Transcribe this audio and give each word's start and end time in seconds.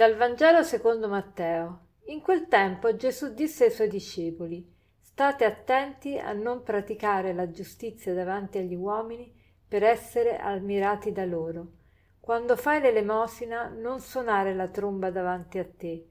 Dal 0.00 0.16
Vangelo 0.16 0.62
secondo 0.62 1.08
Matteo. 1.08 1.88
In 2.06 2.22
quel 2.22 2.48
tempo 2.48 2.96
Gesù 2.96 3.34
disse 3.34 3.64
ai 3.64 3.70
suoi 3.70 3.88
discepoli, 3.88 4.66
State 4.98 5.44
attenti 5.44 6.16
a 6.16 6.32
non 6.32 6.62
praticare 6.62 7.34
la 7.34 7.50
giustizia 7.50 8.14
davanti 8.14 8.56
agli 8.56 8.74
uomini 8.74 9.30
per 9.68 9.82
essere 9.82 10.38
ammirati 10.38 11.12
da 11.12 11.26
loro. 11.26 11.72
Quando 12.18 12.56
fai 12.56 12.80
l'elemosina 12.80 13.68
non 13.68 14.00
suonare 14.00 14.54
la 14.54 14.68
tromba 14.68 15.10
davanti 15.10 15.58
a 15.58 15.68
te. 15.68 16.06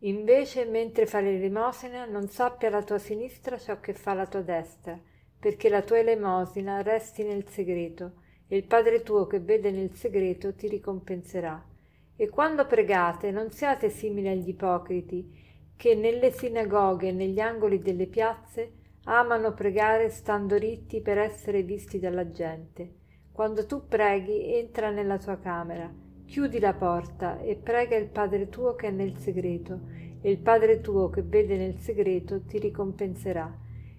Invece, 0.00 0.66
mentre 0.66 1.06
fai 1.06 1.24
l'elemosina, 1.24 2.04
non 2.04 2.28
sappia 2.28 2.68
la 2.68 2.82
tua 2.82 2.98
sinistra 2.98 3.56
ciò 3.56 3.80
che 3.80 3.94
fa 3.94 4.12
la 4.12 4.26
tua 4.26 4.42
destra, 4.42 5.00
perché 5.40 5.70
la 5.70 5.80
tua 5.80 5.96
elemosina 5.96 6.82
resti 6.82 7.24
nel 7.24 7.48
segreto, 7.48 8.20
e 8.46 8.54
il 8.58 8.64
Padre 8.64 9.00
tuo 9.00 9.26
che 9.26 9.40
vede 9.40 9.70
nel 9.70 9.94
segreto 9.94 10.54
ti 10.54 10.68
ricompenserà. 10.68 11.70
E 12.16 12.28
quando 12.28 12.66
pregate 12.66 13.30
non 13.30 13.50
siate 13.50 13.88
simili 13.88 14.28
agli 14.28 14.48
ipocriti, 14.48 15.40
che 15.76 15.94
nelle 15.94 16.30
sinagoghe 16.30 17.08
e 17.08 17.12
negli 17.12 17.40
angoli 17.40 17.80
delle 17.80 18.06
piazze 18.06 18.72
amano 19.04 19.52
pregare 19.52 20.10
stando 20.10 20.56
ritti 20.56 21.00
per 21.00 21.18
essere 21.18 21.62
visti 21.62 21.98
dalla 21.98 22.30
gente. 22.30 23.00
Quando 23.32 23.66
tu 23.66 23.88
preghi, 23.88 24.54
entra 24.54 24.90
nella 24.90 25.18
tua 25.18 25.38
camera, 25.38 25.92
chiudi 26.26 26.60
la 26.60 26.74
porta 26.74 27.40
e 27.40 27.56
prega 27.56 27.96
il 27.96 28.08
Padre 28.08 28.48
tuo 28.48 28.74
che 28.74 28.88
è 28.88 28.90
nel 28.90 29.16
segreto, 29.16 29.80
e 30.20 30.30
il 30.30 30.38
Padre 30.38 30.80
tuo 30.80 31.10
che 31.10 31.22
vede 31.22 31.56
nel 31.56 31.78
segreto 31.78 32.42
ti 32.42 32.58
ricompenserà. 32.58 33.58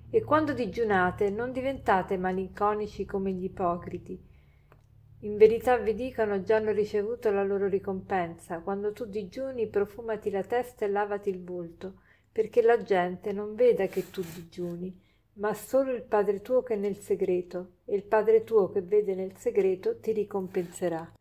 E 0.10 0.24
quando 0.24 0.54
digiunate 0.54 1.30
non 1.30 1.52
diventate 1.52 2.18
malinconici 2.18 3.04
come 3.04 3.32
gli 3.32 3.44
ipocriti, 3.46 4.18
in 5.24 5.38
verità 5.38 5.78
vi 5.78 5.94
dicono 5.94 6.42
già 6.42 6.58
hanno 6.58 6.72
ricevuto 6.72 7.32
la 7.32 7.44
loro 7.44 7.68
ricompensa. 7.68 8.60
Quando 8.60 8.92
tu 8.92 9.06
digiuni, 9.06 9.68
profumati 9.68 10.30
la 10.30 10.44
testa 10.44 10.84
e 10.84 10.90
lavati 10.90 11.30
il 11.30 11.42
volto, 11.42 12.02
perché 12.32 12.62
la 12.62 12.82
gente 12.82 13.32
non 13.32 13.56
veda 13.56 13.88
che 13.88 14.10
tu 14.10 14.22
digiuni, 14.22 14.94
ma 15.36 15.54
solo 15.54 15.94
il 15.94 16.04
Padre 16.04 16.42
tuo 16.42 16.62
che 16.62 16.74
è 16.74 16.78
nel 16.78 16.98
segreto, 16.98 17.76
e 17.86 17.96
il 17.96 18.04
Padre 18.04 18.44
tuo 18.44 18.70
che 18.70 18.82
vede 18.82 19.16
nel 19.16 19.38
segreto 19.38 19.98
ti 20.00 20.12
ricompenserà. 20.12 21.14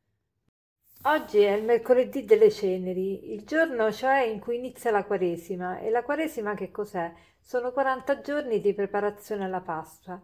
Oggi 1.04 1.38
è 1.38 1.52
il 1.52 1.64
mercoledì 1.64 2.24
delle 2.24 2.50
ceneri, 2.50 3.32
il 3.32 3.44
giorno 3.44 3.90
cioè 3.92 4.22
in 4.22 4.40
cui 4.40 4.56
inizia 4.56 4.90
la 4.90 5.04
Quaresima. 5.04 5.78
E 5.78 5.90
la 5.90 6.02
Quaresima 6.02 6.54
che 6.54 6.70
cos'è? 6.70 7.12
Sono 7.40 7.72
40 7.72 8.20
giorni 8.20 8.60
di 8.60 8.72
preparazione 8.72 9.44
alla 9.44 9.60
Pasqua. 9.60 10.20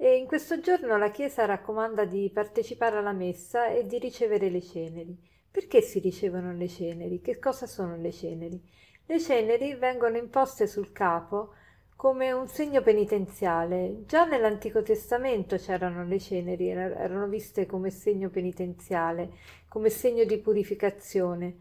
E 0.00 0.16
in 0.16 0.26
questo 0.26 0.60
giorno 0.60 0.96
la 0.96 1.10
Chiesa 1.10 1.44
raccomanda 1.44 2.04
di 2.04 2.30
partecipare 2.32 2.98
alla 2.98 3.10
messa 3.10 3.66
e 3.66 3.84
di 3.84 3.98
ricevere 3.98 4.48
le 4.48 4.62
ceneri. 4.62 5.18
Perché 5.50 5.80
si 5.80 5.98
ricevono 5.98 6.52
le 6.52 6.68
ceneri? 6.68 7.20
Che 7.20 7.40
cosa 7.40 7.66
sono 7.66 7.96
le 7.96 8.12
ceneri? 8.12 8.62
Le 9.06 9.18
ceneri 9.18 9.74
vengono 9.74 10.16
imposte 10.16 10.68
sul 10.68 10.92
capo 10.92 11.54
come 11.96 12.30
un 12.30 12.46
segno 12.46 12.80
penitenziale. 12.80 14.04
Già 14.06 14.24
nell'Antico 14.24 14.82
Testamento 14.82 15.56
c'erano 15.56 16.04
le 16.04 16.20
ceneri, 16.20 16.68
erano 16.68 17.26
viste 17.26 17.66
come 17.66 17.90
segno 17.90 18.28
penitenziale, 18.28 19.32
come 19.66 19.88
segno 19.88 20.22
di 20.22 20.38
purificazione. 20.38 21.56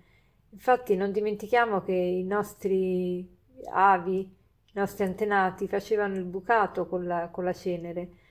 Infatti 0.51 0.95
non 0.95 1.11
dimentichiamo 1.11 1.81
che 1.81 1.93
i 1.93 2.23
nostri 2.23 3.27
avi, 3.71 4.19
i 4.19 4.71
nostri 4.73 5.05
antenati 5.05 5.67
facevano 5.67 6.13
il 6.17 6.25
bucato 6.25 6.85
con 6.85 7.03
la, 7.03 7.29
con 7.29 7.43
la 7.43 7.53
cenere 7.53 8.25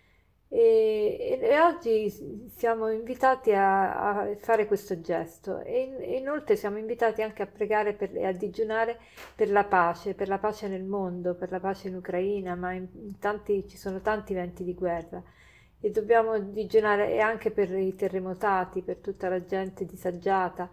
e, 0.59 1.39
e, 1.39 1.61
oggi 1.61 2.49
siamo 2.49 2.89
invitati 2.89 3.53
a, 3.53 4.23
a, 4.23 4.37
fare 4.39 4.65
questo 4.65 5.03
gesto 5.03 5.61
e, 5.61 6.17
inoltre 6.19 6.57
siamo 6.57 6.79
invitati 6.79 7.21
anche 7.21 7.43
a 7.43 7.47
pregare 7.47 7.99
e 7.99 8.25
a 8.25 8.33
digiunare 8.33 8.99
per 9.35 9.51
la 9.51 9.65
pace, 9.65 10.15
per 10.15 10.29
la 10.29 10.39
pace 10.39 10.67
nel 10.67 10.83
mondo, 10.83 11.35
per 11.35 11.51
la 11.51 11.61
pace 11.61 11.89
in 11.89 11.97
Ucraina, 11.97 12.55
ma 12.55 12.73
in, 12.73 13.19
tanti, 13.19 13.69
ci 13.69 13.77
sono 13.77 14.01
tanti 14.01 14.33
venti 14.33 14.65
di 14.65 14.73
guerra 14.73 15.23
e 15.79 15.91
dobbiamo 15.91 16.39
digiunare 16.39 17.21
anche 17.21 17.51
per 17.51 17.71
i 17.77 17.95
terremotati, 17.95 18.81
per 18.81 18.97
tutta 18.97 19.29
la 19.29 19.45
gente 19.45 19.85
disagiata. 19.85 20.71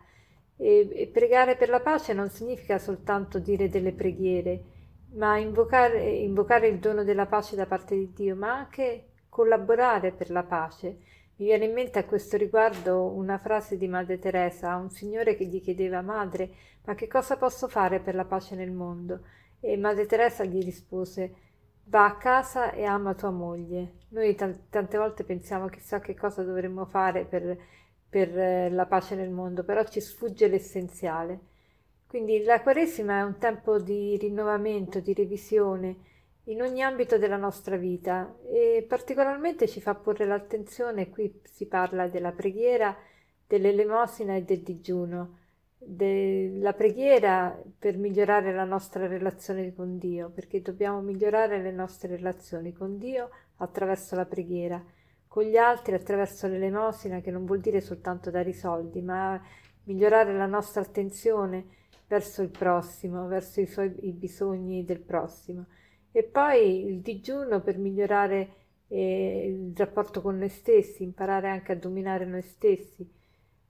E, 0.55 0.89
e 0.94 1.07
pregare 1.07 1.57
per 1.57 1.67
la 1.67 1.81
pace 1.81 2.13
non 2.13 2.29
significa 2.29 2.77
soltanto 2.77 3.38
dire 3.38 3.67
delle 3.67 3.91
preghiere, 3.91 4.63
ma 5.15 5.38
invocare, 5.38 6.09
invocare 6.09 6.69
il 6.69 6.79
dono 6.79 7.03
della 7.03 7.25
pace 7.25 7.57
da 7.57 7.65
parte 7.65 7.95
di 7.95 8.13
Dio, 8.13 8.38
ma 8.38 8.53
anche 8.53 9.07
collaborare 9.33 10.11
per 10.11 10.29
la 10.29 10.44
pace. 10.44 10.88
Mi 11.38 11.45
viene 11.47 11.66
in 11.66 11.73
mente 11.73 11.97
a 11.97 12.05
questo 12.05 12.38
riguardo 12.38 13.07
una 13.07 13.39
frase 13.39 13.77
di 13.77 13.88
Madre 13.88 14.19
Teresa 14.19 14.69
a 14.69 14.77
un 14.77 14.91
signore 14.91 15.35
che 15.35 15.45
gli 15.45 15.59
chiedeva 15.59 16.01
Madre, 16.01 16.51
ma 16.85 16.94
che 16.94 17.07
cosa 17.07 17.35
posso 17.35 17.67
fare 17.67 17.99
per 17.99 18.13
la 18.13 18.25
pace 18.25 18.53
nel 18.55 18.71
mondo? 18.71 19.21
E 19.59 19.75
Madre 19.75 20.05
Teresa 20.05 20.44
gli 20.44 20.63
rispose 20.63 21.33
Va 21.85 22.05
a 22.05 22.16
casa 22.16 22.71
e 22.71 22.85
ama 22.85 23.16
tua 23.16 23.31
moglie. 23.31 23.94
Noi 24.09 24.35
t- 24.35 24.69
tante 24.69 24.97
volte 24.97 25.23
pensiamo 25.23 25.67
chissà 25.67 26.00
che 26.00 26.15
cosa 26.15 26.44
dovremmo 26.44 26.85
fare 26.85 27.25
per, 27.25 27.57
per 28.07 28.38
eh, 28.38 28.69
la 28.69 28.85
pace 28.85 29.15
nel 29.15 29.31
mondo, 29.31 29.63
però 29.63 29.83
ci 29.83 30.00
sfugge 30.00 30.47
l'essenziale. 30.47 31.39
Quindi 32.07 32.44
la 32.44 32.61
Quaresima 32.61 33.17
è 33.17 33.23
un 33.23 33.38
tempo 33.39 33.79
di 33.79 34.15
rinnovamento, 34.17 35.00
di 35.00 35.13
revisione, 35.13 35.97
in 36.45 36.61
ogni 36.61 36.81
ambito 36.81 37.17
della 37.17 37.37
nostra 37.37 37.77
vita. 37.77 38.35
E 38.51 38.85
particolarmente 38.87 39.67
ci 39.67 39.81
fa 39.81 39.95
porre 39.95 40.25
l'attenzione, 40.25 41.09
qui 41.09 41.41
si 41.43 41.67
parla 41.67 42.07
della 42.07 42.31
preghiera, 42.31 42.95
dell'elemosina 43.47 44.35
e 44.35 44.43
del 44.43 44.61
digiuno, 44.61 45.39
della 45.77 46.73
preghiera 46.73 47.61
per 47.77 47.97
migliorare 47.97 48.53
la 48.53 48.63
nostra 48.63 49.07
relazione 49.07 49.73
con 49.73 49.97
Dio, 49.97 50.29
perché 50.29 50.61
dobbiamo 50.61 51.01
migliorare 51.01 51.61
le 51.61 51.71
nostre 51.71 52.15
relazioni 52.15 52.73
con 52.73 52.97
Dio 52.97 53.29
attraverso 53.57 54.15
la 54.15 54.25
preghiera, 54.25 54.83
con 55.27 55.43
gli 55.43 55.57
altri 55.57 55.93
attraverso 55.93 56.47
l'elemosina, 56.47 57.21
che 57.21 57.31
non 57.31 57.45
vuol 57.45 57.59
dire 57.59 57.81
soltanto 57.81 58.31
dare 58.31 58.49
i 58.49 58.53
soldi, 58.53 59.01
ma 59.01 59.41
migliorare 59.85 60.33
la 60.33 60.45
nostra 60.45 60.81
attenzione 60.81 61.65
verso 62.07 62.41
il 62.41 62.49
prossimo, 62.49 63.27
verso 63.27 63.59
i, 63.59 63.65
suoi, 63.65 63.93
i 64.01 64.11
bisogni 64.11 64.85
del 64.85 64.99
prossimo 64.99 65.65
e 66.13 66.24
poi 66.24 66.85
il 66.85 67.01
digiuno 67.01 67.59
per 67.59 67.78
migliorare 67.78 68.50
eh, 68.88 69.47
il 69.47 69.75
rapporto 69.75 70.22
con 70.22 70.38
noi 70.38 70.47
stessi, 70.47 71.03
imparare 71.03 71.50
anche 71.50 71.74
a 71.74 71.75
dominare 71.75 72.24
noi 72.24 72.44
stessi. 72.44 73.06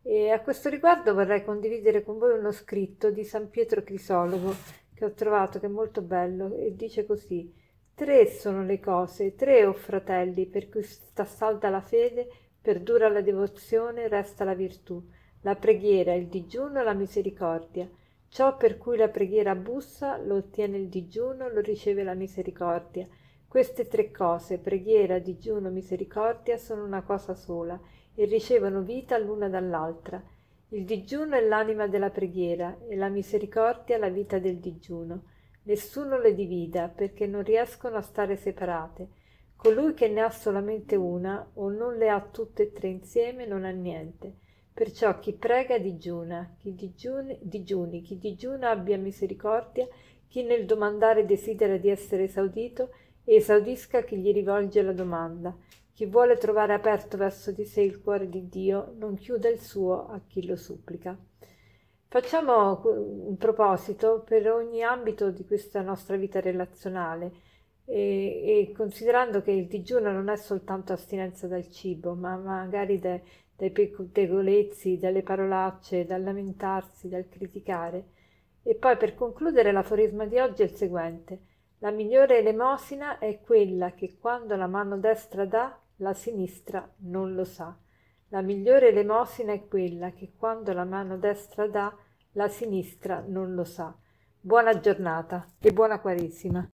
E 0.03 0.29
a 0.29 0.41
questo 0.41 0.69
riguardo 0.69 1.15
vorrei 1.15 1.43
condividere 1.43 2.03
con 2.03 2.19
voi 2.19 2.37
uno 2.37 2.51
scritto 2.51 3.09
di 3.09 3.23
San 3.23 3.49
Pietro 3.49 3.81
Crisologo 3.81 4.53
che 4.93 5.05
ho 5.05 5.13
trovato 5.13 5.59
che 5.59 5.65
è 5.65 5.69
molto 5.69 6.01
bello 6.01 6.55
e 6.55 6.75
dice 6.75 7.05
così 7.07 7.51
Tre 7.95 8.25
sono 8.25 8.63
le 8.63 8.79
cose, 8.79 9.35
tre 9.35 9.65
o 9.65 9.69
oh 9.69 9.73
fratelli, 9.73 10.47
per 10.47 10.67
cui 10.67 10.81
sta 10.81 11.25
salda 11.25 11.69
la 11.69 11.79
fede, 11.79 12.27
perdura 12.59 13.07
la 13.07 13.21
devozione, 13.21 14.07
resta 14.07 14.43
la 14.43 14.55
virtù, 14.55 14.99
la 15.41 15.55
preghiera, 15.55 16.15
il 16.15 16.25
digiuno 16.25 16.79
e 16.79 16.83
la 16.83 16.93
misericordia. 16.93 17.87
Ciò 18.33 18.57
per 18.57 18.79
cui 18.79 18.97
la 18.97 19.09
preghiera 19.09 19.53
bussa 19.53 20.17
lo 20.17 20.37
ottiene 20.37 20.77
il 20.77 20.89
digiuno, 20.89 21.49
lo 21.49 21.59
riceve 21.59 22.01
la 22.01 22.15
misericordia. 22.15 23.07
Queste 23.47 23.85
tre 23.85 24.09
cose, 24.09 24.57
preghiera, 24.57 25.19
digiuno, 25.19 25.69
misericordia, 25.69 26.57
sono 26.57 26.83
una 26.83 27.03
cosa 27.03 27.35
sola 27.35 27.79
e 28.15 28.25
ricevono 28.25 28.81
vita 28.81 29.19
l'una 29.19 29.49
dall'altra. 29.49 30.19
Il 30.69 30.83
digiuno 30.83 31.35
è 31.35 31.41
l'anima 31.41 31.85
della 31.85 32.09
preghiera 32.09 32.75
e 32.89 32.95
la 32.95 33.07
misericordia 33.07 33.99
la 33.99 34.09
vita 34.09 34.39
del 34.39 34.57
digiuno. 34.57 35.25
Nessuno 35.65 36.17
le 36.17 36.33
divida 36.33 36.87
perché 36.87 37.27
non 37.27 37.43
riescono 37.43 37.97
a 37.97 38.01
stare 38.01 38.35
separate. 38.35 39.09
Colui 39.55 39.93
che 39.93 40.07
ne 40.07 40.21
ha 40.21 40.31
solamente 40.31 40.95
una 40.95 41.51
o 41.53 41.69
non 41.69 41.97
le 41.97 42.09
ha 42.09 42.19
tutte 42.19 42.63
e 42.63 42.71
tre 42.71 42.87
insieme 42.87 43.45
non 43.45 43.63
ha 43.63 43.69
niente. 43.69 44.37
Perciò 44.73 45.19
chi 45.19 45.33
prega 45.33 45.77
digiuna, 45.77 46.55
chi 46.57 46.73
digiuni, 46.73 47.37
digiuni, 47.41 48.01
chi 48.01 48.17
digiuna 48.17 48.71
abbia 48.71 48.97
misericordia, 48.97 49.87
chi 50.27 50.41
nel 50.43 50.65
domandare 50.65 51.25
desidera 51.25 51.77
di 51.77 51.89
essere 51.89 52.23
esaudito, 52.23 52.89
esaudisca 53.23 54.03
chi 54.03 54.17
gli 54.17 54.33
rivolge 54.33 54.81
la 54.81 54.93
domanda. 54.93 55.55
Chi 55.93 56.07
vuole 56.07 56.37
trovare 56.37 56.73
aperto 56.73 57.17
verso 57.17 57.51
di 57.51 57.65
sé 57.65 57.81
il 57.81 58.01
cuore 58.01 58.27
di 58.27 58.49
Dio, 58.49 58.95
non 58.97 59.15
chiuda 59.15 59.47
il 59.47 59.59
suo 59.59 60.07
a 60.07 60.19
chi 60.27 60.43
lo 60.45 60.55
supplica. 60.55 61.15
Facciamo 62.07 62.81
un 62.83 63.37
proposito 63.37 64.23
per 64.25 64.49
ogni 64.49 64.81
ambito 64.81 65.29
di 65.29 65.45
questa 65.45 65.81
nostra 65.81 66.15
vita 66.15 66.39
relazionale 66.39 67.31
e, 67.85 68.67
e 68.69 68.71
considerando 68.75 69.41
che 69.41 69.51
il 69.51 69.67
digiuno 69.67 70.11
non 70.11 70.29
è 70.29 70.35
soltanto 70.35 70.93
astinenza 70.93 71.47
dal 71.47 71.69
cibo, 71.69 72.15
ma 72.15 72.35
magari 72.37 72.99
de, 72.99 73.23
dai 73.55 73.71
pettegolezzi, 73.71 74.97
dalle 74.97 75.23
parolacce, 75.23 76.05
dal 76.05 76.23
lamentarsi, 76.23 77.09
dal 77.09 77.27
criticare. 77.27 78.05
E 78.63 78.75
poi 78.75 78.97
per 78.97 79.15
concludere 79.15 79.71
l'aforisma 79.71 80.25
di 80.25 80.39
oggi 80.39 80.61
è 80.61 80.65
il 80.65 80.75
seguente. 80.75 81.41
La 81.79 81.91
migliore 81.91 82.37
elemosina 82.37 83.19
è 83.19 83.41
quella 83.41 83.91
che 83.91 84.17
quando 84.17 84.55
la 84.55 84.67
mano 84.67 84.97
destra 84.97 85.45
dà, 85.45 85.77
la 85.97 86.13
sinistra 86.13 86.89
non 86.99 87.33
lo 87.33 87.43
sa. 87.43 87.77
La 88.29 88.41
migliore 88.41 88.87
elemosina 88.87 89.51
è 89.51 89.67
quella 89.67 90.11
che 90.11 90.33
quando 90.37 90.71
la 90.73 90.85
mano 90.85 91.17
destra 91.17 91.67
dà, 91.67 91.95
la 92.31 92.47
sinistra 92.47 93.23
non 93.27 93.53
lo 93.53 93.65
sa. 93.65 93.95
Buona 94.39 94.79
giornata 94.79 95.45
e 95.59 95.71
buona 95.71 95.99
Quaresima. 95.99 96.67